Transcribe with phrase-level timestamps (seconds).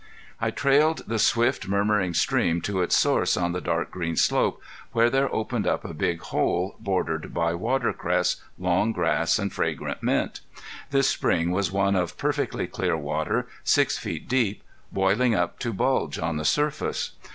[0.39, 4.59] I trailed the swift, murmuring stream to its source on the dark green slope
[4.93, 10.01] where there opened up a big hole bordered by water cress, long grass, and fragrant
[10.01, 10.39] mint.
[10.89, 16.17] This spring was one of perfectly clear water, six feet deep, boiling up to bulge
[16.17, 17.11] on the surface.